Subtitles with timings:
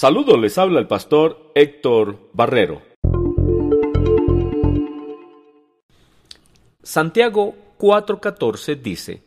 [0.00, 2.82] Saludos, les habla el pastor Héctor Barrero.
[6.84, 9.24] Santiago 4:14 dice,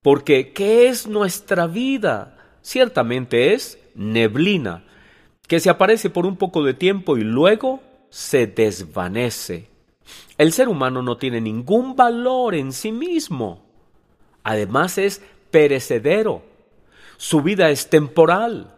[0.00, 2.38] porque ¿qué es nuestra vida?
[2.62, 4.84] Ciertamente es neblina,
[5.48, 9.68] que se aparece por un poco de tiempo y luego se desvanece.
[10.36, 13.64] El ser humano no tiene ningún valor en sí mismo.
[14.44, 15.20] Además es
[15.50, 16.42] perecedero.
[17.16, 18.77] Su vida es temporal.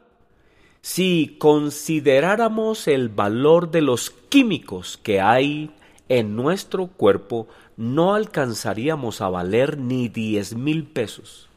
[0.82, 5.70] Si consideráramos el valor de los químicos que hay
[6.08, 11.48] en nuestro cuerpo, no alcanzaríamos a valer ni diez mil pesos.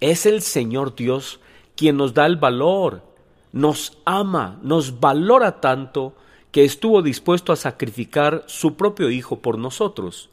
[0.00, 1.40] Es el Señor Dios
[1.76, 3.02] quien nos da el valor,
[3.52, 6.14] nos ama, nos valora tanto
[6.50, 10.30] que estuvo dispuesto a sacrificar su propio Hijo por nosotros.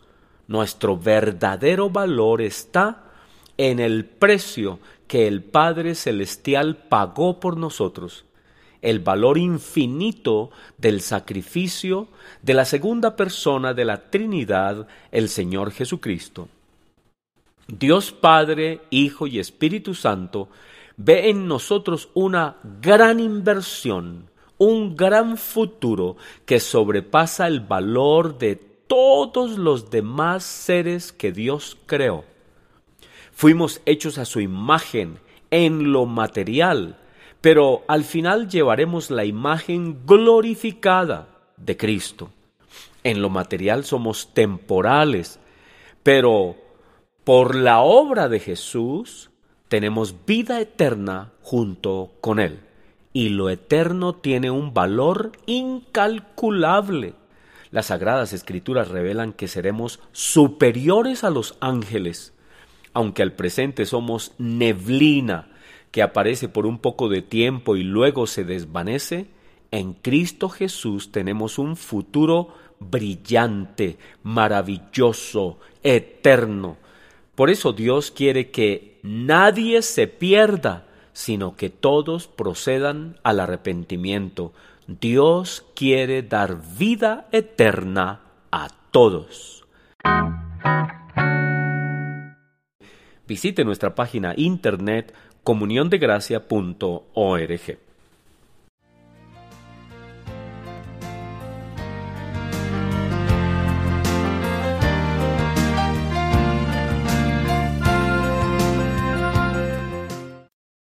[0.48, 3.10] Nuestro verdadero valor está
[3.57, 8.26] en el precio que el Padre Celestial pagó por nosotros,
[8.82, 12.08] el valor infinito del sacrificio
[12.41, 16.48] de la segunda persona de la Trinidad, el Señor Jesucristo.
[17.68, 20.49] Dios Padre, Hijo y Espíritu Santo
[20.98, 29.58] ve en nosotros una gran inversión, un gran futuro que sobrepasa el valor de todos
[29.58, 32.30] los demás seres que Dios creó.
[33.32, 36.98] Fuimos hechos a su imagen en lo material,
[37.41, 42.29] pero al final llevaremos la imagen glorificada de Cristo.
[43.04, 45.40] En lo material somos temporales,
[46.04, 46.55] pero
[47.24, 49.32] por la obra de Jesús
[49.68, 52.59] tenemos vida eterna junto con Él.
[53.13, 57.13] Y lo eterno tiene un valor incalculable.
[57.71, 62.34] Las sagradas escrituras revelan que seremos superiores a los ángeles
[62.93, 65.47] aunque al presente somos neblina
[65.91, 69.28] que aparece por un poco de tiempo y luego se desvanece,
[69.72, 76.78] en Cristo Jesús tenemos un futuro brillante, maravilloso, eterno.
[77.35, 84.53] Por eso Dios quiere que nadie se pierda, sino que todos procedan al arrepentimiento.
[84.88, 89.66] Dios quiere dar vida eterna a todos.
[93.31, 95.14] Visite nuestra página internet
[95.46, 97.91] comuniondegracia.org.